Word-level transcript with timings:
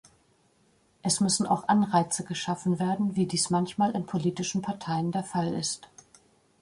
Es 1.03 1.19
müssen 1.19 1.45
auch 1.45 1.67
Anreize 1.67 2.23
geschaffen 2.23 2.79
werden, 2.79 3.15
wie 3.15 3.27
dies 3.27 3.51
manchmal 3.51 3.91
in 3.91 4.07
politischen 4.07 4.63
Parteiender 4.63 5.21
Fall 5.21 5.53
ist. 5.53 5.89